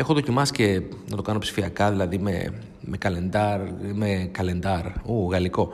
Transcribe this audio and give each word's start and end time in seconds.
Έχω 0.00 0.14
δοκιμάσει 0.14 0.52
και 0.52 0.82
να 1.10 1.16
το 1.16 1.22
κάνω 1.22 1.38
ψηφιακά, 1.38 1.90
δηλαδή 1.90 2.18
με, 2.18 2.52
με 2.80 2.96
καλεντάρ, 2.96 3.60
με 3.94 4.28
καλεντάρ, 4.32 4.86
ου, 4.86 5.30
γαλλικό. 5.30 5.68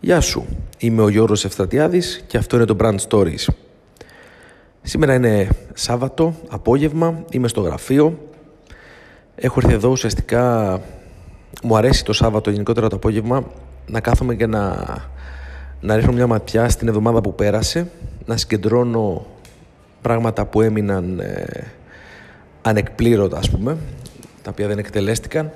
Γεια 0.00 0.20
σου, 0.20 0.46
είμαι 0.78 1.02
ο 1.02 1.08
Γιώργος 1.08 1.44
Ευστρατιάδης 1.44 2.24
και 2.26 2.36
αυτό 2.36 2.56
είναι 2.56 2.64
το 2.64 2.76
Brand 2.80 2.98
Stories. 3.08 3.46
Σήμερα 4.82 5.14
είναι 5.14 5.48
Σάββατο, 5.74 6.34
απόγευμα, 6.48 7.24
είμαι 7.30 7.48
στο 7.48 7.60
γραφείο. 7.60 8.28
Έχω 9.34 9.60
έρθει 9.62 9.74
εδώ 9.74 9.88
ουσιαστικά, 9.88 10.80
μου 11.62 11.76
αρέσει 11.76 12.04
το 12.04 12.12
Σάββατο 12.12 12.50
γενικότερα 12.50 12.88
το 12.88 12.96
απόγευμα, 12.96 13.44
να 13.86 14.00
κάθομαι 14.00 14.34
και 14.34 14.46
να, 14.46 14.86
να 15.80 15.96
ρίχνω 15.96 16.12
μια 16.12 16.26
ματιά 16.26 16.68
στην 16.68 16.88
εβδομάδα 16.88 17.20
που 17.20 17.34
πέρασε, 17.34 17.90
να 18.26 18.36
συγκεντρώνω 18.36 19.26
πράγματα 20.02 20.46
που 20.46 20.60
έμειναν 20.60 21.20
ε, 21.20 21.72
ανεκπλήρωτα 22.62 23.38
ας 23.38 23.50
πούμε, 23.50 23.76
τα 24.42 24.50
οποία 24.50 24.66
δεν 24.66 24.78
εκτελέστηκαν 24.78 25.52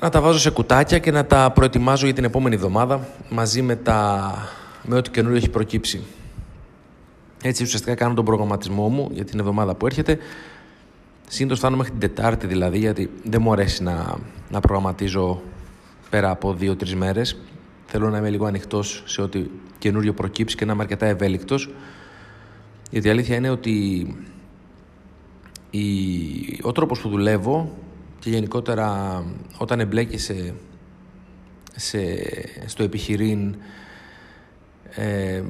να 0.00 0.08
τα 0.08 0.20
βάζω 0.20 0.38
σε 0.38 0.50
κουτάκια 0.50 0.98
και 0.98 1.10
να 1.10 1.26
τα 1.26 1.50
προετοιμάζω 1.50 2.04
για 2.04 2.14
την 2.14 2.24
επόμενη 2.24 2.54
εβδομάδα 2.54 3.08
μαζί 3.28 3.62
με, 3.62 3.76
τα... 3.76 4.32
με 4.82 4.96
ό,τι 4.96 5.10
καινούριο 5.10 5.36
έχει 5.36 5.50
προκύψει. 5.50 6.02
Έτσι 7.42 7.62
ουσιαστικά 7.62 7.94
κάνω 7.94 8.14
τον 8.14 8.24
προγραμματισμό 8.24 8.88
μου 8.88 9.08
για 9.12 9.24
την 9.24 9.38
εβδομάδα 9.38 9.74
που 9.74 9.86
έρχεται. 9.86 10.18
Σύντομα 11.28 11.56
φτάνω 11.56 11.76
μέχρι 11.76 11.92
την 11.92 12.00
Τετάρτη 12.00 12.46
δηλαδή, 12.46 12.78
γιατί 12.78 13.10
δεν 13.24 13.42
μου 13.42 13.52
αρέσει 13.52 13.82
να, 13.82 14.18
να 14.50 14.60
προγραμματίζω 14.60 15.42
πέρα 16.10 16.30
από 16.30 16.54
δύο-τρεις 16.54 16.94
μέρες. 16.94 17.36
Θέλω 17.86 18.10
να 18.10 18.18
είμαι 18.18 18.30
λίγο 18.30 18.46
ανοιχτός 18.46 19.02
σε 19.06 19.22
ό,τι 19.22 19.44
καινούριο 19.78 20.14
προκύψει 20.14 20.56
και 20.56 20.64
να 20.64 20.72
είμαι 20.72 20.82
αρκετά 20.82 21.06
ευέλικτος. 21.06 21.70
Γιατί 22.90 23.06
η 23.06 23.10
αλήθεια 23.10 23.36
είναι 23.36 23.50
ότι 23.50 24.06
η... 25.70 25.84
ο 26.62 26.72
τρόπος 26.72 27.00
που 27.00 27.08
δουλεύω 27.08 27.78
και 28.18 28.30
γενικότερα 28.30 29.22
όταν 29.58 29.80
εμπλέκεσαι 29.80 30.54
σε, 31.76 31.98
στο 32.66 32.82
επιχειρήν 32.82 33.56
ε, 34.94 35.42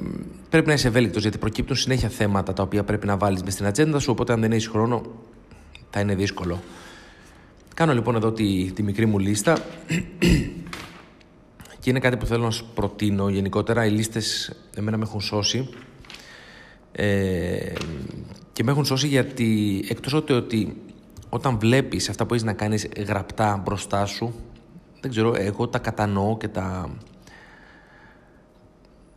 πρέπει 0.49 0.67
να 0.67 0.73
είσαι 0.73 0.87
ευέλικτος 0.87 1.21
γιατί 1.21 1.37
προκύπτουν 1.37 1.75
συνέχεια 1.75 2.09
θέματα 2.09 2.53
τα 2.53 2.63
οποία 2.63 2.83
πρέπει 2.83 3.05
να 3.07 3.17
βάλεις 3.17 3.43
μες 3.43 3.53
στην 3.53 3.65
ατζέντα 3.65 3.99
σου 3.99 4.11
οπότε 4.11 4.33
αν 4.33 4.41
δεν 4.41 4.51
έχεις 4.51 4.67
χρόνο 4.67 5.01
θα 5.89 5.99
είναι 5.99 6.15
δύσκολο. 6.15 6.61
Κάνω 7.73 7.93
λοιπόν 7.93 8.15
εδώ 8.15 8.31
τη, 8.31 8.71
τη 8.71 8.83
μικρή 8.83 9.05
μου 9.05 9.19
λίστα 9.19 9.57
και 11.79 11.89
είναι 11.89 11.99
κάτι 11.99 12.17
που 12.17 12.25
θέλω 12.25 12.43
να 12.43 12.51
σου 12.51 12.65
προτείνω. 12.73 13.29
Γενικότερα 13.29 13.85
οι 13.85 13.89
λίστες 13.89 14.55
εμένα 14.75 14.97
με 14.97 15.03
έχουν 15.03 15.21
σώσει. 15.21 15.69
Ε, 16.91 17.73
και 18.53 18.63
με 18.63 18.71
έχουν 18.71 18.85
σώσει 18.85 19.07
γιατί 19.07 19.83
εκτός 19.89 20.13
ότι, 20.13 20.33
ότι 20.33 20.81
όταν 21.29 21.59
βλέπεις 21.59 22.09
αυτά 22.09 22.25
που 22.25 22.33
έχεις 22.33 22.45
να 22.45 22.53
κάνεις 22.53 22.87
γραπτά 23.07 23.61
μπροστά 23.65 24.05
σου, 24.05 24.33
δεν 25.01 25.11
ξέρω, 25.11 25.33
εγώ 25.37 25.67
τα 25.67 25.79
κατανοώ 25.79 26.37
και 26.37 26.47
τα, 26.47 26.89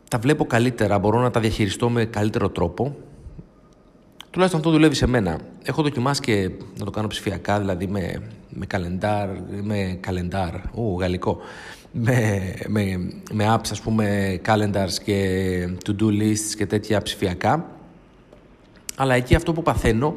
τα 0.09 0.19
βλέπω 0.19 0.45
καλύτερα, 0.45 0.99
μπορώ 0.99 1.21
να 1.21 1.31
τα 1.31 1.41
διαχειριστώ 1.41 1.91
με 1.91 2.05
καλύτερο 2.05 2.51
τρόπο. 2.51 2.97
Τουλάχιστον 4.31 4.61
αυτό 4.61 4.73
δουλεύει 4.73 4.95
σε 4.95 5.07
μένα. 5.07 5.39
Έχω 5.63 5.83
δοκιμάσει 5.83 6.21
και 6.21 6.51
να 6.79 6.85
το 6.85 6.91
κάνω 6.91 7.09
ψηφιακά, 7.09 7.59
δηλαδή 7.59 7.87
με, 7.87 8.23
με 8.49 8.67
καλεντάρ, 8.67 9.29
με 9.63 9.99
καλεντάρ, 10.01 10.55
ου, 10.75 10.97
γαλλικό, 11.01 11.39
με, 11.93 12.41
με, 12.67 13.11
με 13.33 13.55
apps 13.55 13.69
ας 13.71 13.81
πούμε 13.81 14.39
calendars 14.47 14.93
και 15.05 15.69
to-do 15.87 16.05
lists 16.05 16.55
και 16.57 16.67
τέτοια 16.67 17.03
ψηφιακά. 17.03 17.67
Αλλά 18.97 19.15
εκεί 19.15 19.35
αυτό 19.35 19.53
που 19.53 19.63
παθαίνω 19.63 20.15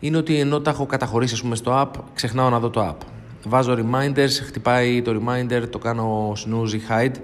είναι 0.00 0.16
ότι 0.16 0.38
ενώ 0.38 0.60
τα 0.60 0.70
έχω 0.70 0.86
καταχωρήσει 0.86 1.34
ας 1.34 1.42
πούμε, 1.42 1.56
στο 1.56 1.82
app, 1.82 2.00
ξεχνάω 2.14 2.50
να 2.50 2.58
δω 2.60 2.70
το 2.70 2.88
app. 2.88 3.06
Βάζω 3.44 3.76
reminders, 3.78 4.30
χτυπάει 4.46 5.02
το 5.02 5.20
reminder, 5.20 5.62
το 5.70 5.78
κάνω 5.78 6.32
snooze 6.36 6.72
ή 6.72 6.80
hide, 6.88 7.14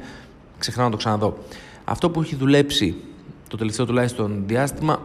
ξεχνάω 0.59 0.85
να 0.85 0.91
το 0.91 0.97
ξαναδώ. 0.97 1.39
Αυτό 1.85 2.11
που 2.11 2.21
έχει 2.21 2.37
δουλέψει 2.37 2.95
το 3.49 3.57
τελευταίο 3.57 3.87
τουλάχιστον 3.87 4.43
διάστημα, 4.47 5.01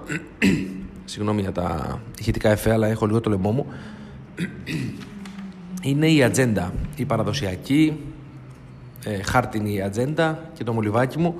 συγγνώμη 1.09 1.41
για 1.41 1.51
τα 1.51 1.99
ηχητικά 2.19 2.49
εφέ, 2.49 2.71
αλλά 2.71 2.87
έχω 2.87 3.05
λίγο 3.05 3.21
το 3.21 3.29
λαιμό 3.29 3.51
μου, 3.51 3.65
είναι 5.81 6.07
η 6.07 6.23
ατζέντα, 6.23 6.73
η 6.95 7.05
παραδοσιακή, 7.05 7.99
ε, 9.03 9.21
χάρτινη 9.21 9.81
ατζέντα 9.81 10.49
και 10.53 10.63
το 10.63 10.73
μολυβάκι 10.73 11.19
μου, 11.19 11.35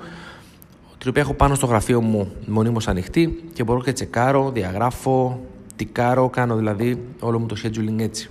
την 0.98 1.08
οποία 1.08 1.22
έχω 1.22 1.34
πάνω 1.34 1.54
στο 1.54 1.66
γραφείο 1.66 2.00
μου 2.00 2.32
μονίμως 2.46 2.88
ανοιχτή 2.88 3.44
και 3.52 3.64
μπορώ 3.64 3.82
και 3.82 3.92
τσεκάρω, 3.92 4.50
διαγράφω, 4.50 5.46
τικάρω, 5.76 6.28
κάνω 6.28 6.56
δηλαδή 6.56 7.04
όλο 7.20 7.38
μου 7.38 7.46
το 7.46 7.56
scheduling 7.64 7.98
έτσι. 7.98 8.30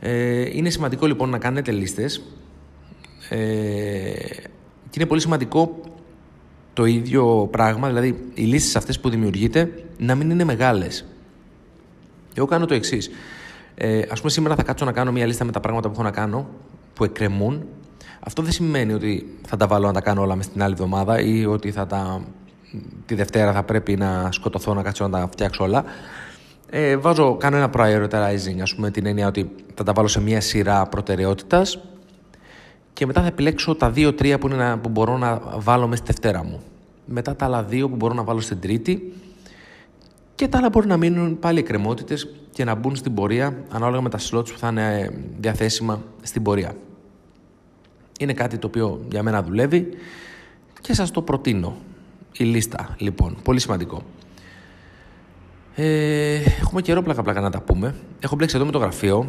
Ε, 0.00 0.56
είναι 0.56 0.70
σημαντικό 0.70 1.06
λοιπόν 1.06 1.30
να 1.30 1.38
κάνετε 1.38 1.70
λίστες 1.72 2.22
ε, 3.28 3.38
και 4.90 4.98
είναι 4.98 5.06
πολύ 5.06 5.20
σημαντικό 5.20 5.80
το 6.72 6.84
ίδιο 6.84 7.48
πράγμα, 7.50 7.88
δηλαδή 7.88 8.30
οι 8.34 8.42
λίστες 8.42 8.76
αυτές 8.76 9.00
που 9.00 9.08
δημιουργείτε 9.08 9.84
να 9.98 10.14
μην 10.14 10.30
είναι 10.30 10.44
μεγάλες. 10.44 11.04
Εγώ 12.34 12.46
κάνω 12.46 12.66
το 12.66 12.74
εξής. 12.74 13.10
Ε, 13.74 14.02
ας 14.10 14.18
πούμε 14.18 14.30
σήμερα 14.30 14.54
θα 14.54 14.62
κάτσω 14.62 14.84
να 14.84 14.92
κάνω 14.92 15.12
μια 15.12 15.26
λίστα 15.26 15.44
με 15.44 15.52
τα 15.52 15.60
πράγματα 15.60 15.88
που 15.88 15.94
έχω 15.94 16.02
να 16.02 16.10
κάνω, 16.10 16.48
που 16.94 17.04
εκκρεμούν. 17.04 17.64
Αυτό 18.20 18.42
δεν 18.42 18.52
σημαίνει 18.52 18.92
ότι 18.92 19.38
θα 19.46 19.56
τα 19.56 19.66
βάλω 19.66 19.86
να 19.86 19.92
τα 19.92 20.00
κάνω 20.00 20.22
όλα 20.22 20.36
μες 20.36 20.48
την 20.48 20.62
άλλη 20.62 20.72
εβδομάδα 20.72 21.20
ή 21.20 21.46
ότι 21.46 21.70
θα 21.70 21.86
τα 21.86 22.24
τη 23.06 23.14
Δευτέρα 23.14 23.52
θα 23.52 23.62
πρέπει 23.62 23.96
να 23.96 24.28
σκοτωθώ 24.32 24.74
να 24.74 24.82
κάτσω 24.82 25.08
να 25.08 25.20
τα 25.20 25.28
φτιάξω 25.32 25.64
όλα. 25.64 25.84
Ε, 26.70 26.96
βάζω, 26.96 27.36
κάνω 27.36 27.56
ένα 27.56 27.70
prioritizing, 27.76 28.60
ας 28.62 28.74
πούμε, 28.74 28.90
την 28.90 29.06
έννοια 29.06 29.26
ότι 29.26 29.50
θα 29.74 29.84
τα 29.84 29.92
βάλω 29.92 30.08
σε 30.08 30.20
μια 30.20 30.40
σειρά 30.40 30.86
προτεραιότητας 30.86 31.78
και 32.92 33.06
μετά 33.06 33.20
θα 33.20 33.26
επιλέξω 33.26 33.74
τα 33.74 33.90
δύο-τρία 33.90 34.38
που, 34.38 34.48
που 34.82 34.88
μπορώ 34.88 35.16
να 35.18 35.42
βάλω 35.56 35.86
μέσα 35.86 36.02
στη 36.02 36.12
Δευτέρα 36.12 36.44
μου. 36.44 36.60
Μετά 37.04 37.36
τα 37.36 37.44
άλλα 37.44 37.62
δύο 37.62 37.88
που 37.88 37.96
μπορώ 37.96 38.14
να 38.14 38.22
βάλω 38.22 38.40
στην 38.40 38.60
Τρίτη 38.60 39.12
και 40.34 40.48
τα 40.48 40.58
άλλα 40.58 40.68
μπορεί 40.68 40.86
να 40.86 40.96
μείνουν 40.96 41.38
πάλι 41.38 41.58
εκκρεμότητες 41.58 42.28
και 42.50 42.64
να 42.64 42.74
μπουν 42.74 42.96
στην 42.96 43.14
πορεία 43.14 43.56
ανάλογα 43.70 44.00
με 44.00 44.08
τα 44.08 44.18
slots 44.18 44.52
που 44.52 44.58
θα 44.58 44.68
είναι 44.68 45.12
διαθέσιμα 45.38 46.02
στην 46.22 46.42
πορεία. 46.42 46.74
Είναι 48.18 48.32
κάτι 48.32 48.58
το 48.58 48.66
οποίο 48.66 49.00
για 49.10 49.22
μένα 49.22 49.42
δουλεύει 49.42 49.88
και 50.80 50.94
σας 50.94 51.10
το 51.10 51.22
προτείνω. 51.22 51.76
Η 52.36 52.44
λίστα, 52.44 52.94
λοιπόν. 52.98 53.36
Πολύ 53.42 53.60
σημαντικό. 53.60 54.02
Ε, 55.74 56.40
έχουμε 56.60 56.82
καιρό 56.82 57.02
πλάκα 57.02 57.22
πλάκα 57.22 57.40
να 57.40 57.50
τα 57.50 57.60
πούμε. 57.60 57.94
Έχω 58.20 58.36
μπλέξει 58.36 58.56
εδώ 58.56 58.64
με 58.64 58.72
το 58.72 58.78
γραφείο, 58.78 59.28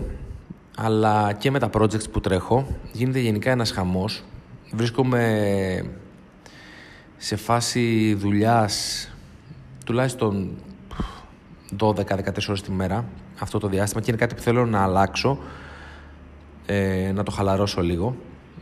αλλά 0.78 1.34
και 1.34 1.51
με 1.51 1.59
τα 1.59 1.69
projects 1.73 2.09
που 2.11 2.19
τρέχω. 2.19 2.67
Γίνεται 2.91 3.19
γενικά 3.19 3.51
ένας 3.51 3.72
χαμός. 3.72 4.23
Βρίσκομαι 4.72 5.85
σε 7.17 7.35
φάση 7.35 8.13
δουλειάς 8.13 9.07
τουλάχιστον 9.85 10.50
12-14 11.79 11.95
ώρες 12.47 12.61
τη 12.61 12.72
μέρα 12.72 13.06
αυτό 13.39 13.59
το 13.59 13.67
διάστημα 13.67 14.01
και 14.01 14.11
είναι 14.11 14.19
κάτι 14.19 14.35
που 14.35 14.41
θέλω 14.41 14.66
να 14.66 14.84
αλλάξω 14.84 15.38
ε, 16.66 17.11
να 17.16 17.23
το 17.23 17.31
χαλαρώσω 17.31 17.81
λίγο 17.81 18.16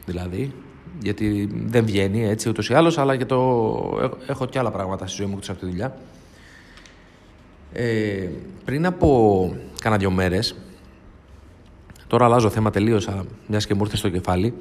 δηλαδή 0.05 0.53
γιατί 1.01 1.49
δεν 1.65 1.85
βγαίνει 1.85 2.25
έτσι 2.25 2.49
ούτως 2.49 2.69
ή 2.69 2.73
άλλως 2.73 2.97
αλλά 2.97 3.17
και 3.17 3.25
το, 3.25 4.19
έχω 4.27 4.45
και 4.45 4.59
άλλα 4.59 4.71
πράγματα 4.71 5.07
στη 5.07 5.15
ζωή 5.15 5.25
μου 5.25 5.33
εκτός 5.33 5.49
από 5.49 5.59
τη 5.59 5.65
δουλειά 5.65 5.97
ε, 7.73 8.29
πριν 8.65 8.85
από 8.85 9.55
κάνα 9.81 9.97
δυο 9.97 10.11
μέρες 10.11 10.55
τώρα 12.11 12.25
αλλάζω 12.25 12.49
θέμα 12.49 12.69
τελείως 12.69 13.09
μιας 13.47 13.65
και 13.65 13.73
μου 13.73 13.81
ήρθε 13.83 13.97
στο 13.97 14.09
κεφάλι. 14.09 14.53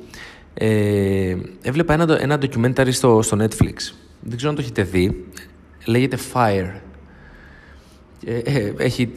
Ε, 0.55 1.37
έβλεπα 1.63 1.95
ένα, 1.95 2.21
ένα 2.21 2.39
documentary 2.41 2.93
στο, 2.93 3.23
στο 3.23 3.37
Netflix. 3.41 3.95
Δεν 4.21 4.37
ξέρω 4.37 4.49
αν 4.51 4.55
το 4.55 4.61
έχετε 4.61 4.83
δει. 4.83 5.27
Λέγεται 5.85 6.19
Fire. 6.33 6.81
Ε, 8.25 8.39
ε, 8.39 8.75
έχει 8.77 9.11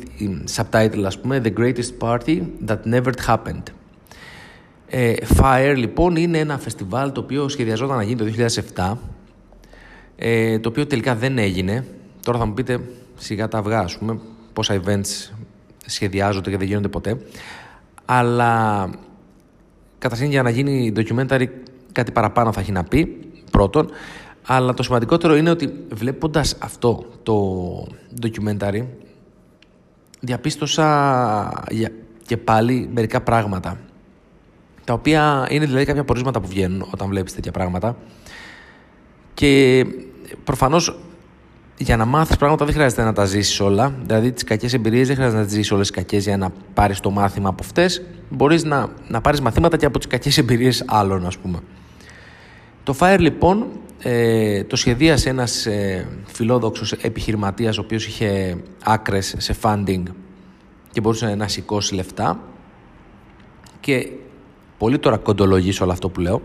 subtitle 0.55 1.03
ας 1.05 1.19
πούμε 1.19 1.41
The 1.43 1.59
Greatest 1.59 1.91
Party 1.99 2.41
That 2.67 2.77
Never 2.93 3.11
Happened. 3.27 3.63
Ε, 4.87 5.13
Fire 5.37 5.73
λοιπόν 5.77 6.15
είναι 6.15 6.37
ένα 6.37 6.57
φεστιβάλ 6.57 7.11
το 7.11 7.21
οποίο 7.21 7.49
σχεδιαζόταν 7.49 7.97
να 7.97 8.03
γίνει 8.03 8.15
το 8.15 8.45
2007 8.75 8.93
ε, 10.15 10.59
το 10.59 10.69
οποίο 10.69 10.87
τελικά 10.87 11.15
δεν 11.15 11.37
έγινε. 11.37 11.85
Τώρα 12.23 12.37
θα 12.37 12.45
μου 12.45 12.53
πείτε 12.53 12.79
σιγά 13.17 13.47
τα 13.47 13.57
αυγά 13.57 13.79
ας 13.79 13.97
πούμε 13.97 14.19
πόσα 14.53 14.81
events 14.83 15.33
σχεδιάζονται 15.85 16.49
και 16.49 16.57
δεν 16.57 16.67
γίνονται 16.67 16.87
ποτέ 16.87 17.17
αλλά 18.05 18.89
καταρχήν 19.97 20.29
για 20.29 20.43
να 20.43 20.49
γίνει 20.49 20.93
documentary 20.95 21.45
κάτι 21.91 22.11
παραπάνω 22.11 22.51
θα 22.51 22.59
έχει 22.59 22.71
να 22.71 22.83
πει 22.83 23.05
πρώτον. 23.51 23.89
Αλλά 24.47 24.73
το 24.73 24.83
σημαντικότερο 24.83 25.35
είναι 25.35 25.49
ότι 25.49 25.85
βλέποντας 25.93 26.55
αυτό 26.59 27.05
το 27.23 27.87
documentary 28.21 28.83
διαπίστωσα 30.19 31.65
και 32.25 32.37
πάλι 32.37 32.89
μερικά 32.93 33.21
πράγματα 33.21 33.77
τα 34.83 34.93
οποία 34.93 35.47
είναι 35.49 35.65
δηλαδή 35.65 35.85
κάποια 35.85 36.03
πορίσματα 36.03 36.39
που 36.39 36.47
βγαίνουν 36.47 36.87
όταν 36.91 37.09
βλέπεις 37.09 37.33
τέτοια 37.33 37.51
πράγματα. 37.51 37.97
Και 39.33 39.85
προφανώς 40.43 40.99
για 41.77 41.97
να 41.97 42.05
μάθεις 42.05 42.37
πράγματα 42.37 42.65
δεν 42.65 42.73
χρειάζεται 42.73 43.03
να 43.03 43.13
τα 43.13 43.25
ζήσεις 43.25 43.59
όλα. 43.59 43.93
Δηλαδή 44.01 44.31
τις 44.31 44.43
κακές 44.43 44.73
εμπειρίες 44.73 45.07
δεν 45.07 45.15
χρειάζεται 45.15 45.39
να 45.39 45.45
τις 45.45 45.53
ζήσεις 45.53 45.71
όλες 45.71 45.87
τις 45.87 45.95
κακές 45.95 46.23
για 46.23 46.37
να 46.37 46.49
πάρεις 46.73 46.99
το 46.99 47.09
μάθημα 47.09 47.49
από 47.49 47.63
αυτές. 47.63 48.01
Μπορείς 48.29 48.63
να, 48.63 48.89
να 49.07 49.21
πάρεις 49.21 49.41
μαθήματα 49.41 49.77
και 49.77 49.85
από 49.85 49.97
τις 49.97 50.07
κακές 50.07 50.37
εμπειρίες 50.37 50.83
άλλων 50.87 51.25
ας 51.25 51.37
πούμε. 51.37 51.59
Το 52.83 52.95
FIRE 52.99 53.17
λοιπόν 53.19 53.65
ε, 53.99 54.63
το 54.63 54.75
σχεδίασε 54.75 55.29
ένας 55.29 55.65
ε, 55.65 56.07
φιλόδοξος 56.25 56.91
επιχειρηματίας 56.91 57.77
ο 57.77 57.81
οποίος 57.81 58.07
είχε 58.07 58.57
άκρες 58.83 59.35
σε 59.37 59.55
funding 59.61 60.03
και 60.91 61.01
μπορούσε 61.01 61.35
να 61.35 61.47
σηκώσει 61.47 61.95
λεφτά 61.95 62.39
και 63.79 64.09
πολύ 64.77 64.99
τώρα 64.99 65.17
κοντολογήσω 65.17 65.83
όλο 65.83 65.93
αυτό 65.93 66.09
που 66.09 66.19
λέω 66.19 66.41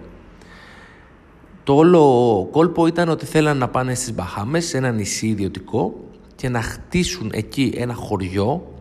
το 1.69 1.75
όλο 1.75 2.49
κόλπο 2.51 2.87
ήταν 2.87 3.09
ότι 3.09 3.27
θέλαν 3.27 3.57
να 3.57 3.69
πάνε 3.69 3.95
στις 3.95 4.15
Μπαχάμες 4.15 4.65
σε 4.67 4.77
ένα 4.77 4.91
νησί 4.91 5.27
ιδιωτικό 5.27 5.95
και 6.37 6.49
να 6.49 6.63
χτίσουν 6.63 7.31
εκεί 7.35 7.73
ένα 7.77 7.95
χωριό 7.95 8.75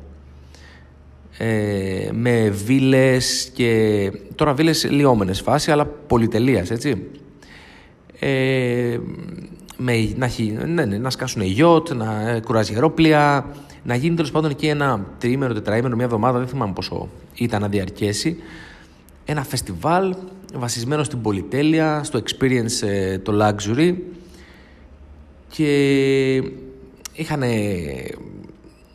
ε, 1.38 2.10
με 2.14 2.50
βίλες 2.50 3.52
και 3.54 4.12
τώρα 4.36 4.54
βίλες 4.54 4.90
λιώμενες 4.90 5.42
φάση 5.42 5.72
αλλά 5.72 5.86
πολυτελείας 5.86 6.72
έτσι 6.72 7.08
ε, 8.20 8.98
με, 9.78 10.14
να, 10.16 10.30
ναι, 10.66 10.86
ναι, 10.86 10.98
να 10.98 11.10
σκάσουν 11.10 11.42
γιότ, 11.42 11.94
να 11.94 12.30
ε, 12.30 12.40
κουράζει 12.40 12.74
αερόπλια, 12.74 13.46
να 13.84 13.96
γίνει 13.96 14.16
τέλος 14.16 14.32
πάντων 14.32 14.50
εκεί 14.52 14.68
ένα 14.68 15.06
τριήμερο, 15.18 15.54
τετραήμερο, 15.54 15.96
μια 15.96 16.06
εβδομάδα, 16.06 16.38
δεν 16.38 16.48
θυμάμαι 16.48 16.74
πόσο 16.74 17.10
ήταν 17.36 17.62
να 17.62 17.68
διαρκέσει. 17.68 18.38
Ένα 19.30 19.44
φεστιβάλ 19.44 20.16
βασισμένο 20.54 21.04
στην 21.04 21.22
πολυτέλεια, 21.22 22.04
στο 22.04 22.22
experience, 22.24 22.88
ε, 22.88 23.20
το 23.20 23.34
luxury 23.42 23.96
και 25.48 26.36
είχαν 27.14 27.44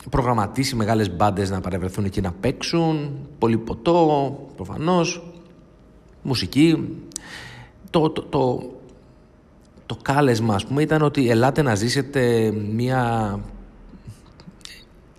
προγραμματίσει 0.09 0.75
μεγάλες 0.75 1.15
μπάντες 1.15 1.49
να 1.49 1.61
παρευρεθούν 1.61 2.05
εκεί 2.05 2.21
να 2.21 2.31
παίξουν, 2.31 3.17
πολύ 3.37 3.57
ποτό, 3.57 4.37
προφανώς, 4.55 5.33
μουσική. 6.21 6.97
Το, 7.89 8.09
το, 8.09 8.21
το, 8.21 8.71
το 9.85 9.97
κάλεσμα 10.01 10.55
ας 10.55 10.65
πούμε 10.65 10.81
ήταν 10.81 11.01
ότι 11.01 11.29
ελάτε 11.29 11.61
να 11.61 11.75
ζήσετε 11.75 12.51
μια 12.51 13.39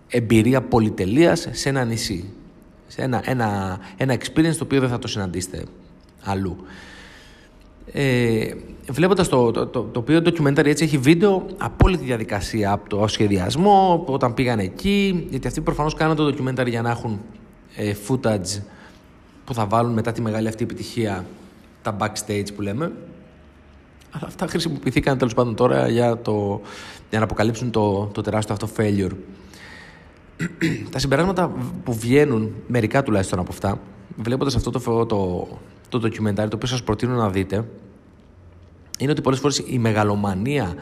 εμπειρία 0.08 0.62
πολυτελείας 0.62 1.48
σε 1.50 1.68
ένα 1.68 1.84
νησί. 1.84 2.32
Σε 2.94 3.02
ένα, 3.02 3.22
ένα, 3.24 3.78
ένα 3.96 4.14
experience 4.14 4.54
το 4.58 4.64
οποίο 4.64 4.80
δεν 4.80 4.88
θα 4.88 4.98
το 4.98 5.08
συναντήσετε 5.08 5.64
αλλού. 6.22 6.56
Ε, 7.92 8.54
βλέποντας 8.90 9.28
το, 9.28 9.50
το, 9.50 9.66
το, 9.66 9.82
το 9.82 9.98
οποίο 9.98 10.22
documentary 10.24 10.66
έτσι 10.66 10.84
έχει 10.84 10.98
βίντεο 10.98 11.46
απόλυτη 11.58 12.04
διαδικασία 12.04 12.72
από 12.72 12.88
το 12.88 13.06
σχεδιασμό 13.06 14.04
όταν 14.06 14.34
πήγαν 14.34 14.58
εκεί 14.58 15.26
γιατί 15.30 15.46
αυτοί 15.46 15.60
προφανώς 15.60 15.94
κάνουν 15.94 16.16
το 16.16 16.26
documentary 16.26 16.68
για 16.68 16.82
να 16.82 16.90
έχουν 16.90 17.20
ε, 17.76 17.94
footage 18.08 18.62
που 19.44 19.54
θα 19.54 19.66
βάλουν 19.66 19.92
μετά 19.92 20.12
τη 20.12 20.20
μεγάλη 20.20 20.48
αυτή 20.48 20.64
επιτυχία 20.64 21.24
τα 21.82 21.96
backstage 22.00 22.46
που 22.56 22.62
λέμε 22.62 22.92
αλλά 24.10 24.26
αυτά 24.26 24.46
χρησιμοποιηθήκαν 24.46 25.18
τέλος 25.18 25.34
πάντων 25.34 25.54
τώρα 25.54 25.88
για, 25.88 26.18
το, 26.18 26.60
για 27.10 27.18
να 27.18 27.24
αποκαλύψουν 27.24 27.70
το, 27.70 28.10
το 28.12 28.20
τεράστιο 28.20 28.54
αυτό 28.54 28.68
failure. 28.76 29.12
τα 30.92 30.98
συμπεράσματα 30.98 31.52
που 31.84 31.94
βγαίνουν, 31.94 32.54
μερικά 32.66 33.02
τουλάχιστον 33.02 33.38
από 33.38 33.52
αυτά, 33.52 33.80
βλέποντας 34.16 34.56
αυτό 34.56 34.70
το, 34.70 35.06
το, 35.06 35.48
το 35.88 35.98
ντοκιμεντάρι, 35.98 36.48
το 36.48 36.56
οποίο 36.56 36.68
σας 36.68 36.82
προτείνω 36.82 37.14
να 37.14 37.30
δείτε, 37.30 37.64
είναι 38.98 39.10
ότι 39.10 39.20
πολλές 39.20 39.38
φορές 39.38 39.62
η 39.66 39.78
μεγαλομανία 39.78 40.74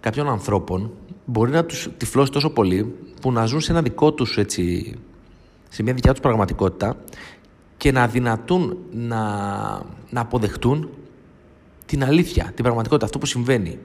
κάποιων 0.00 0.28
ανθρώπων 0.28 0.90
μπορεί 1.24 1.50
να 1.50 1.64
τους 1.64 1.88
τυφλώσει 1.96 2.30
τόσο 2.32 2.50
πολύ 2.50 2.94
που 3.20 3.32
να 3.32 3.46
ζουν 3.46 3.60
σε 3.60 3.72
ένα 3.72 3.82
δικό 3.82 4.12
τους 4.12 4.38
έτσι, 4.38 4.94
σε 5.68 5.82
μια 5.82 5.92
δικιά 5.94 6.10
τους 6.10 6.20
πραγματικότητα 6.20 6.96
και 7.76 7.92
να 7.92 8.06
δυνατούν 8.06 8.76
να, 8.92 9.18
να 10.10 10.20
αποδεχτούν 10.20 10.88
την 11.86 12.04
αλήθεια, 12.04 12.52
την 12.54 12.64
πραγματικότητα, 12.64 13.04
αυτό 13.06 13.18
που 13.18 13.26
συμβαίνει. 13.26 13.78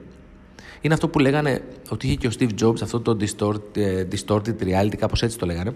Είναι 0.84 0.94
αυτό 0.94 1.08
που 1.08 1.18
λέγανε 1.18 1.62
ότι 1.88 2.06
είχε 2.06 2.16
και 2.16 2.26
ο 2.26 2.30
Steve 2.38 2.62
Jobs, 2.62 2.82
αυτό 2.82 3.00
το 3.00 3.16
distort, 3.20 3.76
ε, 3.76 4.06
distorted 4.12 4.62
reality, 4.62 4.96
κάπως 4.96 5.22
έτσι 5.22 5.38
το 5.38 5.46
λέγανε. 5.46 5.74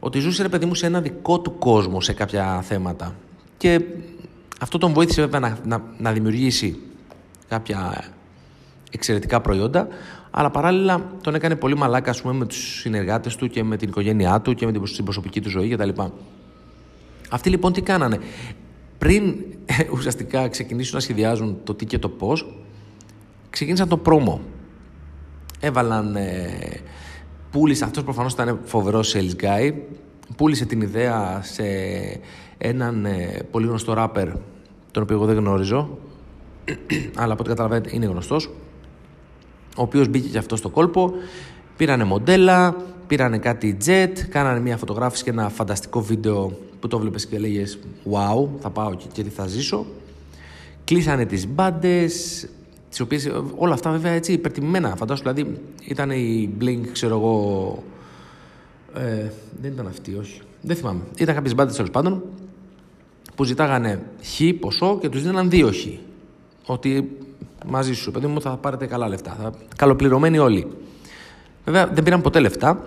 Ότι 0.00 0.18
ζούσε, 0.18 0.42
ρε 0.42 0.48
παιδί 0.48 0.66
μου, 0.66 0.74
σε 0.74 0.86
ένα 0.86 1.00
δικό 1.00 1.40
του 1.40 1.58
κόσμο 1.58 2.00
σε 2.00 2.12
κάποια 2.12 2.62
θέματα. 2.62 3.14
Και 3.56 3.80
αυτό 4.60 4.78
τον 4.78 4.92
βοήθησε 4.92 5.20
βέβαια 5.20 5.40
να, 5.40 5.58
να, 5.64 5.82
να 5.98 6.12
δημιουργήσει 6.12 6.78
κάποια 7.48 8.04
εξαιρετικά 8.90 9.40
προϊόντα, 9.40 9.88
αλλά 10.30 10.50
παράλληλα 10.50 11.10
τον 11.22 11.34
έκανε 11.34 11.56
πολύ 11.56 11.76
μαλάκα 11.76 12.14
πούμε, 12.22 12.34
με 12.34 12.46
τους 12.46 12.80
συνεργάτες 12.80 13.36
του 13.36 13.48
και 13.48 13.64
με 13.64 13.76
την 13.76 13.88
οικογένειά 13.88 14.40
του 14.40 14.54
και 14.54 14.66
με 14.66 14.72
την 14.72 15.04
προσωπική 15.04 15.40
του 15.40 15.48
ζωή 15.48 15.68
κτλ. 15.68 15.88
Αυτοί 17.30 17.50
λοιπόν 17.50 17.72
τι 17.72 17.80
κάνανε; 17.80 18.18
Πριν 18.98 19.34
ουσιαστικά 19.94 20.48
ξεκινήσουν 20.48 20.94
να 20.94 21.00
σχεδιάζουν 21.00 21.58
το 21.64 21.74
τι 21.74 21.84
και 21.84 21.98
το 21.98 22.08
πώς, 22.08 22.46
ξεκίνησαν 23.50 23.88
το 23.88 23.96
πρόμο. 23.96 24.40
Έβαλαν, 25.60 26.16
ε, 26.16 26.80
πούλησε, 27.50 27.84
αυτός 27.84 28.04
προφανώς 28.04 28.32
ήταν 28.32 28.60
φοβερός 28.64 29.14
sales 29.16 29.44
guy, 29.44 29.72
πούλησε 30.36 30.64
την 30.64 30.80
ιδέα 30.80 31.40
σε 31.42 31.64
έναν 32.58 33.04
ε, 33.04 33.46
πολύ 33.50 33.66
γνωστό 33.66 33.94
rapper, 33.96 34.32
τον 34.90 35.02
οποίο 35.02 35.16
εγώ 35.16 35.24
δεν 35.24 35.36
γνώριζω, 35.36 35.98
αλλά 37.20 37.32
από 37.32 37.42
ό,τι 37.42 37.48
καταλαβαίνετε 37.48 37.90
είναι 37.92 38.06
γνωστός, 38.06 38.50
ο 39.76 39.82
οποίος 39.82 40.08
μπήκε 40.08 40.28
και 40.28 40.38
αυτός 40.38 40.58
στο 40.58 40.68
κόλπο, 40.68 41.12
πήρανε 41.76 42.04
μοντέλα, 42.04 42.76
πήρανε 43.06 43.38
κάτι 43.38 43.76
jet, 43.86 44.12
κάνανε 44.28 44.60
μια 44.60 44.76
φωτογράφηση 44.76 45.24
και 45.24 45.30
ένα 45.30 45.48
φανταστικό 45.48 46.00
βίντεο 46.00 46.58
που 46.80 46.88
το 46.88 46.98
βλέπεις 46.98 47.26
και 47.26 47.38
λέγες 47.38 47.78
wow, 48.12 48.48
θα 48.60 48.70
πάω 48.70 48.94
και, 48.94 49.04
και 49.12 49.22
τι 49.22 49.30
θα 49.30 49.46
ζήσω. 49.46 49.86
Κλείσανε 50.84 51.24
τις 51.24 51.48
μπάντες, 51.48 52.46
τις 52.90 53.00
οποίες 53.00 53.30
όλα 53.56 53.72
αυτά 53.72 53.90
βέβαια 53.90 54.12
έτσι 54.12 54.32
υπερτιμημένα. 54.32 54.96
Φαντάσου 54.96 55.22
δηλαδή 55.22 55.60
ήταν 55.84 56.10
η 56.10 56.50
Blink, 56.60 56.86
ξέρω 56.92 57.16
εγώ, 57.16 57.82
ε, 58.94 59.30
δεν 59.60 59.72
ήταν 59.72 59.86
αυτή, 59.86 60.16
όχι. 60.16 60.40
Δεν 60.60 60.76
θυμάμαι. 60.76 61.00
Ήταν 61.16 61.34
κάποιες 61.34 61.54
μπάντες 61.54 61.74
τέλος 61.76 61.90
πάντων 61.90 62.22
που 63.34 63.44
ζητάγανε 63.44 64.02
χ 64.22 64.40
ποσό 64.60 64.98
και 65.00 65.08
τους 65.08 65.22
δίναν 65.22 65.50
δύο 65.50 65.72
χ. 65.72 65.86
Ότι 66.66 67.16
μαζί 67.66 67.94
σου, 67.94 68.10
παιδί 68.10 68.26
μου, 68.26 68.40
θα 68.40 68.56
πάρετε 68.56 68.86
καλά 68.86 69.08
λεφτά. 69.08 69.36
Θα... 69.42 69.52
Καλοπληρωμένοι 69.76 70.38
όλοι. 70.38 70.66
Βέβαια 71.64 71.86
δεν 71.86 72.04
πήραν 72.04 72.20
ποτέ 72.20 72.40
λεφτά 72.40 72.84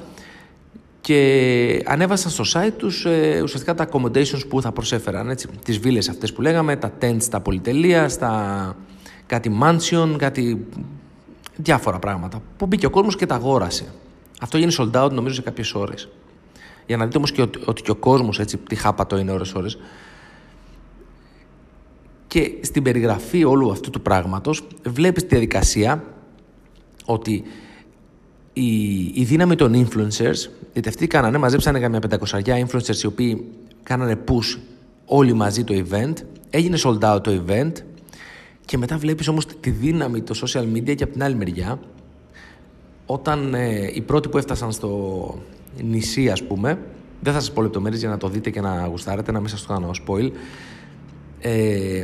και 1.01 1.83
ανέβασαν 1.85 2.31
στο 2.31 2.43
site 2.53 2.73
τους 2.77 3.05
ε, 3.05 3.39
ουσιαστικά 3.43 3.75
τα 3.75 3.89
accommodations 3.91 4.47
που 4.49 4.61
θα 4.61 4.71
προσέφεραν, 4.71 5.29
έτσι, 5.29 5.47
τις 5.65 5.79
βίλες 5.79 6.09
αυτές 6.09 6.33
που 6.33 6.41
λέγαμε, 6.41 6.75
τα 6.75 6.91
tents, 7.01 7.23
τα 7.29 7.39
πολυτελεία, 7.39 8.09
στα 8.09 8.75
κάτι 9.25 9.59
mansion, 9.61 10.15
κάτι 10.17 10.67
διάφορα 11.55 11.99
πράγματα, 11.99 12.41
που 12.57 12.65
μπήκε 12.65 12.85
ο 12.85 12.89
κόσμος 12.89 13.15
και 13.15 13.25
τα 13.25 13.35
αγόρασε. 13.35 13.85
Αυτό 14.41 14.57
γίνει 14.57 14.75
sold 14.77 14.91
out 14.91 15.11
νομίζω 15.11 15.35
σε 15.35 15.41
κάποιες 15.41 15.73
ώρες. 15.73 16.09
Για 16.85 16.97
να 16.97 17.03
δείτε 17.03 17.17
όμως 17.17 17.31
και 17.31 17.41
ότι, 17.41 17.59
ότι 17.65 17.81
και 17.81 17.91
ο 17.91 17.95
κόσμος 17.95 18.39
έτσι 18.39 18.57
τι 18.57 18.75
χάπατο 18.75 19.17
είναι 19.17 19.31
ώρες 19.31 19.53
ώρες. 19.53 19.77
Και 22.27 22.51
στην 22.61 22.83
περιγραφή 22.83 23.43
όλου 23.43 23.71
αυτού 23.71 23.89
του 23.89 24.01
πράγματος 24.01 24.67
βλέπεις 24.83 25.21
τη 25.21 25.27
διαδικασία 25.27 26.03
ότι 27.05 27.43
η, 28.53 29.01
η 29.03 29.23
δύναμη 29.23 29.55
των 29.55 29.73
influencers, 29.73 30.49
γιατί 30.73 30.89
αυτοί 30.89 31.07
κάνανε, 31.07 31.37
μαζέψανε 31.37 31.79
καμιά 31.79 31.99
πεντακοσαριά 31.99 32.67
influencers 32.67 32.97
οι 33.03 33.05
οποίοι 33.05 33.45
κάνανε 33.83 34.19
push 34.27 34.59
όλοι 35.05 35.33
μαζί 35.33 35.63
το 35.63 35.83
event, 35.89 36.13
έγινε 36.49 36.77
sold 36.83 36.99
out 36.99 37.23
το 37.23 37.43
event 37.47 37.71
και 38.65 38.77
μετά 38.77 38.97
βλέπεις 38.97 39.27
όμως 39.27 39.45
τη 39.59 39.69
δύναμη 39.69 40.21
των 40.21 40.35
social 40.35 40.63
media 40.75 40.95
και 40.95 41.03
από 41.03 41.13
την 41.13 41.23
άλλη 41.23 41.35
μεριά 41.35 41.79
όταν 43.05 43.53
ε, 43.53 43.91
οι 43.93 44.01
πρώτοι 44.01 44.29
που 44.29 44.37
έφτασαν 44.37 44.71
στο 44.71 45.35
νησί 45.83 46.29
ας 46.29 46.43
πούμε 46.43 46.79
δεν 47.21 47.33
θα 47.33 47.39
σας 47.39 47.51
πω 47.51 47.61
λεπτομέρειες 47.61 48.01
για 48.01 48.09
να 48.09 48.17
το 48.17 48.27
δείτε 48.27 48.49
και 48.49 48.61
να 48.61 48.85
γουστάρετε 48.85 49.31
να 49.31 49.39
μην 49.39 49.49
σας 49.49 49.65
το 49.65 49.73
κάνω 49.73 49.91
spoil 50.05 50.31
ε, 51.39 52.03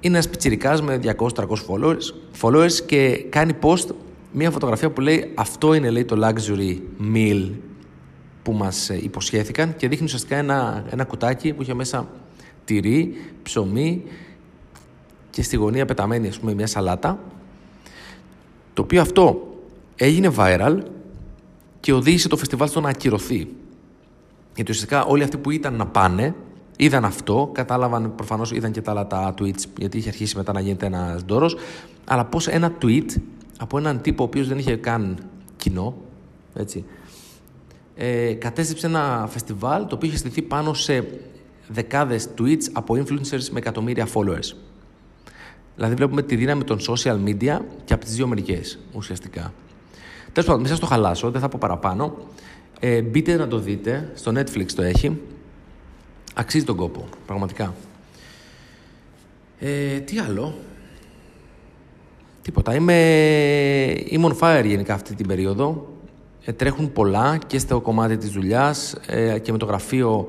είναι 0.00 0.14
ένας 0.14 0.28
πιτσιρικάς 0.28 0.82
με 0.82 1.00
200-300 1.02 1.18
followers, 1.44 2.14
followers 2.40 2.72
και 2.86 3.24
κάνει 3.28 3.52
post 3.62 3.86
μια 4.32 4.50
φωτογραφία 4.50 4.90
που 4.90 5.00
λέει 5.00 5.30
αυτό 5.34 5.74
είναι 5.74 5.90
λέει 5.90 6.04
το 6.04 6.28
luxury 6.28 6.78
meal 7.14 7.50
που 8.42 8.52
μας 8.52 8.90
ε, 8.90 8.98
υποσχέθηκαν 9.02 9.76
και 9.76 9.88
δείχνει 9.88 10.04
ουσιαστικά 10.04 10.36
ένα, 10.36 10.84
ένα 10.90 11.04
κουτάκι 11.04 11.52
που 11.52 11.62
είχε 11.62 11.74
μέσα 11.74 12.08
τυρί, 12.64 13.14
ψωμί 13.42 14.02
και 15.32 15.42
στη 15.42 15.56
γωνία 15.56 15.84
πεταμένη 15.84 16.28
ας 16.28 16.38
πούμε 16.38 16.54
μια 16.54 16.66
σαλάτα 16.66 17.18
το 18.74 18.82
οποίο 18.82 19.00
αυτό 19.00 19.56
έγινε 19.96 20.32
viral 20.36 20.78
και 21.80 21.92
οδήγησε 21.92 22.28
το 22.28 22.36
φεστιβάλ 22.36 22.68
στο 22.68 22.80
να 22.80 22.88
ακυρωθεί 22.88 23.48
γιατί 24.54 24.70
ουσιαστικά 24.70 25.04
όλοι 25.04 25.22
αυτοί 25.22 25.36
που 25.36 25.50
ήταν 25.50 25.74
να 25.74 25.86
πάνε 25.86 26.34
είδαν 26.76 27.04
αυτό, 27.04 27.50
κατάλαβαν 27.54 28.14
προφανώς 28.14 28.52
είδαν 28.52 28.70
και 28.70 28.80
τα 28.80 28.90
άλλα 28.90 29.06
τα 29.06 29.34
tweets 29.38 29.64
γιατί 29.78 29.98
είχε 29.98 30.08
αρχίσει 30.08 30.36
μετά 30.36 30.52
να 30.52 30.60
γίνεται 30.60 30.86
ένας 30.86 31.24
ντόρος 31.24 31.56
αλλά 32.04 32.24
πως 32.24 32.48
ένα 32.48 32.72
tweet 32.82 33.06
από 33.58 33.78
έναν 33.78 34.00
τύπο 34.00 34.22
ο 34.22 34.26
οποίος 34.26 34.48
δεν 34.48 34.58
είχε 34.58 34.76
καν 34.76 35.18
κοινό 35.56 35.94
έτσι, 36.54 36.84
ε, 37.94 38.32
κατέστρεψε 38.32 38.86
ένα 38.86 39.28
φεστιβάλ 39.30 39.86
το 39.86 39.94
οποίο 39.94 40.08
είχε 40.08 40.16
στηθεί 40.16 40.42
πάνω 40.42 40.74
σε 40.74 41.06
δεκάδες 41.68 42.28
tweets 42.38 42.64
από 42.72 42.94
influencers 42.94 43.48
με 43.50 43.58
εκατομμύρια 43.58 44.08
followers. 44.14 44.56
Δηλαδή 45.82 45.94
βλέπουμε 45.94 46.22
τη 46.22 46.36
δύναμη 46.36 46.64
των 46.64 46.78
social 46.80 47.18
media 47.24 47.58
και 47.84 47.94
από 47.94 48.04
τις 48.04 48.14
δύο 48.14 48.26
μερικές 48.26 48.78
ουσιαστικά. 48.92 49.52
Τέλος 50.32 50.48
πάντων, 50.48 50.60
μην 50.60 50.70
σας 50.70 50.78
το 50.78 50.86
χαλάσω, 50.86 51.30
δεν 51.30 51.40
θα 51.40 51.48
πω 51.48 51.58
παραπάνω. 51.60 52.16
Ε, 52.80 53.02
μπείτε 53.02 53.36
να 53.36 53.48
το 53.48 53.58
δείτε, 53.58 54.10
στο 54.14 54.32
Netflix 54.34 54.66
το 54.66 54.82
έχει. 54.82 55.20
Αξίζει 56.34 56.64
τον 56.64 56.76
κόπο, 56.76 57.04
πραγματικά. 57.26 57.74
Ε, 59.58 59.98
τι 59.98 60.18
άλλο; 60.18 60.54
Τίποτα. 62.42 62.74
Είμαι, 62.74 62.94
είμαι 64.04 64.30
on 64.32 64.38
fire 64.38 64.64
γενικά 64.66 64.94
αυτή 64.94 65.14
την 65.14 65.26
περίοδο. 65.26 65.88
Ε, 66.44 66.52
τρέχουν 66.52 66.92
πολλά 66.92 67.38
και 67.46 67.58
στο 67.58 67.80
κομμάτι 67.80 68.16
της 68.16 68.30
δουλειάς 68.30 68.96
ε, 69.06 69.38
και 69.38 69.52
με 69.52 69.58
το 69.58 69.66
γραφείο 69.66 70.28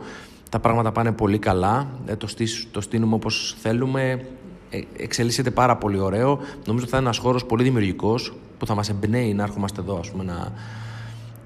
τα 0.49 0.59
πράγματα 0.59 0.91
πάνε 0.91 1.11
πολύ 1.11 1.39
καλά. 1.39 1.87
Ε, 2.05 2.15
το, 2.15 2.27
το 2.71 2.81
στείλουμε 2.81 3.15
όπως 3.15 3.55
θέλουμε. 3.61 4.25
Ε, 4.73 4.81
εξελίσσεται 4.97 5.51
πάρα 5.51 5.75
πολύ 5.77 5.99
ωραίο. 5.99 6.39
Νομίζω 6.65 6.83
ότι 6.83 6.89
θα 6.89 6.97
είναι 6.97 7.05
ένας 7.05 7.17
χώρος 7.17 7.45
πολύ 7.45 7.63
δημιουργικός 7.63 8.33
που 8.57 8.65
θα 8.65 8.75
μας 8.75 8.89
εμπνέει 8.89 9.33
να 9.33 9.43
έρχομαστε 9.43 9.81
εδώ 9.81 9.97
ας 9.99 10.11
πούμε, 10.11 10.23
να, 10.23 10.53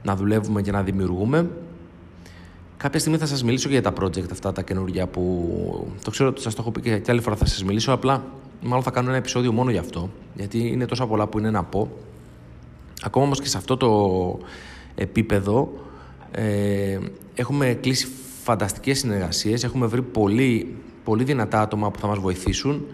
να 0.03 0.15
δουλεύουμε 0.15 0.61
και 0.61 0.71
να 0.71 0.83
δημιουργούμε. 0.83 1.49
Κάποια 2.77 2.99
στιγμή 2.99 3.17
θα 3.17 3.25
σας 3.25 3.43
μιλήσω 3.43 3.69
για 3.69 3.81
τα 3.81 3.93
project 4.01 4.31
αυτά 4.31 4.51
τα 4.51 4.61
καινούργια 4.61 5.07
που 5.07 5.87
το 6.03 6.11
ξέρω 6.11 6.29
ότι 6.29 6.41
σας 6.41 6.55
το 6.55 6.61
έχω 6.61 6.71
πει 6.71 6.81
και 6.81 7.11
άλλη 7.11 7.21
φορά 7.21 7.35
θα 7.35 7.45
σας 7.45 7.63
μιλήσω 7.63 7.91
απλά 7.91 8.23
μάλλον 8.61 8.83
θα 8.83 8.91
κάνω 8.91 9.07
ένα 9.07 9.17
επεισόδιο 9.17 9.51
μόνο 9.51 9.71
γι' 9.71 9.77
αυτό 9.77 10.09
γιατί 10.35 10.67
είναι 10.67 10.85
τόσα 10.85 11.07
πολλά 11.07 11.27
που 11.27 11.39
είναι 11.39 11.49
να 11.49 11.63
πω 11.63 11.91
ακόμα 13.03 13.25
όμως 13.25 13.41
και 13.41 13.47
σε 13.47 13.57
αυτό 13.57 13.77
το 13.77 14.39
επίπεδο 14.95 15.73
ε, 16.31 16.99
έχουμε 17.33 17.77
κλείσει 17.81 18.07
φανταστικές 18.43 18.99
συνεργασίες 18.99 19.63
έχουμε 19.63 19.85
βρει 19.85 20.01
πολύ, 20.01 20.75
πολύ 21.03 21.23
δυνατά 21.23 21.61
άτομα 21.61 21.91
που 21.91 21.99
θα 21.99 22.07
μας 22.07 22.19
βοηθήσουν 22.19 22.85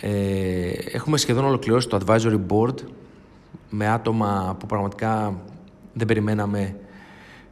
ε, 0.00 0.70
έχουμε 0.92 1.18
σχεδόν 1.18 1.44
ολοκληρώσει 1.44 1.88
το 1.88 2.00
advisory 2.06 2.40
board 2.48 2.74
με 3.70 3.88
άτομα 3.88 4.56
που 4.58 4.66
πραγματικά 4.66 5.40
δεν 5.92 6.06
περιμέναμε 6.06 6.76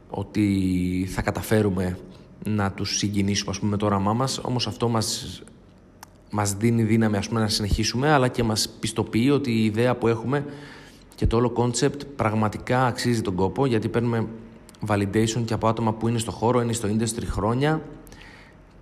ότι 0.09 1.07
θα 1.09 1.21
καταφέρουμε 1.21 1.97
να 2.45 2.71
τους 2.71 2.97
συγκινήσουμε 2.97 3.51
ας 3.51 3.59
πούμε, 3.59 3.71
με 3.71 3.77
το 3.77 3.85
όραμά 3.85 4.13
μας, 4.13 4.39
όμως 4.43 4.67
αυτό 4.67 4.87
μας, 4.87 5.41
μας 6.31 6.53
δίνει 6.53 6.83
δύναμη 6.83 7.17
ας 7.17 7.27
πούμε, 7.27 7.39
να 7.39 7.47
συνεχίσουμε, 7.47 8.11
αλλά 8.11 8.27
και 8.27 8.43
μας 8.43 8.69
πιστοποιεί 8.79 9.29
ότι 9.33 9.51
η 9.51 9.65
ιδέα 9.65 9.95
που 9.95 10.07
έχουμε 10.07 10.45
και 11.15 11.27
το 11.27 11.37
όλο 11.37 11.53
concept 11.57 11.99
πραγματικά 12.15 12.85
αξίζει 12.85 13.21
τον 13.21 13.35
κόπο, 13.35 13.65
γιατί 13.65 13.87
παίρνουμε 13.87 14.27
validation 14.87 15.41
και 15.45 15.53
από 15.53 15.67
άτομα 15.67 15.93
που 15.93 16.07
είναι 16.07 16.17
στο 16.17 16.31
χώρο, 16.31 16.61
είναι 16.61 16.73
στο 16.73 16.89
industry 16.97 17.25
χρόνια 17.25 17.81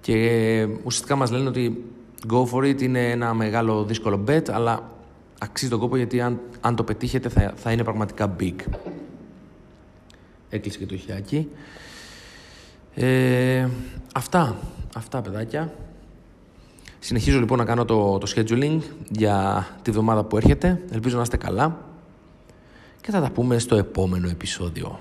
και 0.01 0.67
ουσιαστικά 0.84 1.15
μας 1.15 1.32
λένε 1.32 1.48
ότι 1.48 1.84
go 2.32 2.46
for 2.46 2.63
it 2.63 2.82
είναι 2.82 3.10
ένα 3.10 3.34
μεγάλο 3.34 3.84
δύσκολο 3.84 4.24
bet, 4.27 4.50
αλλά 4.51 4.92
αξίζει 5.39 5.72
τον 5.72 5.80
κόπο 5.80 5.98
γιατί 5.98 6.22
αν, 6.22 6.39
αν 6.62 6.75
το 6.75 6.84
πετύχετε 6.84 7.30
θα, 7.30 7.53
θα 7.56 7.72
είναι 7.72 7.84
πραγματικά 7.84 8.36
big. 8.39 8.56
Έκλεισε 10.50 10.77
και 10.77 10.86
το 10.86 10.96
χιάκι. 10.96 11.50
Ε, 12.96 13.68
αυτά, 14.13 14.58
αυτά 14.96 15.22
παιδάκια. 15.22 15.74
Συνεχίζω 17.00 17.39
λοιπόν 17.39 17.58
να 17.58 17.65
κάνω 17.65 17.86
το, 17.86 18.18
το 18.18 18.32
scheduling 18.36 18.80
για 19.10 19.68
τη 19.82 19.92
βδομάδα 19.92 20.24
που 20.24 20.38
έρχεται. 20.38 20.82
Ελπίζω 20.92 21.15
να 21.15 21.22
είστε 21.22 21.38
καλά 21.38 21.77
και 23.01 23.12
θα 23.12 23.22
τα 23.22 23.32
πούμε 23.32 23.60
στο 23.60 23.75
επόμενο 23.75 24.30
επεισόδιο. 24.30 25.00